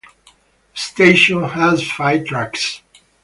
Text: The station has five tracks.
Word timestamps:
The 0.73 0.79
station 0.79 1.43
has 1.43 1.87
five 1.87 2.25
tracks. 2.25 2.81